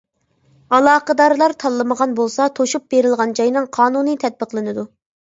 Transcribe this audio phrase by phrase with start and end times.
[0.75, 4.87] ئالاقىدارلار تاللىمىغان بولسا، توشۇپ بېرىلغان جاينىڭ قانۇنى تەتبىقلىنىدۇ.